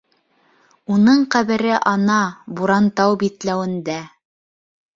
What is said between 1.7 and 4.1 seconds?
ана, Бурантау битләүендә.